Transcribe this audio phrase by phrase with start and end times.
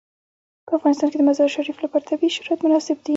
[0.67, 3.09] په افغانستان کې د مزارشریف لپاره طبیعي شرایط مناسب دي.